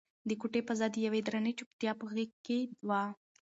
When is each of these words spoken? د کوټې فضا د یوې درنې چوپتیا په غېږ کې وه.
د 0.27 0.29
کوټې 0.41 0.61
فضا 0.67 0.87
د 0.91 0.95
یوې 1.05 1.21
درنې 1.27 1.53
چوپتیا 1.59 1.91
په 1.99 2.05
غېږ 2.11 2.31
کې 2.45 2.59
وه. 2.87 3.01